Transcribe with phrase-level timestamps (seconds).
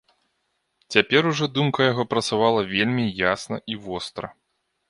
[0.95, 4.27] Цяпер ужо думка яго працавала вельмі ясна і востра.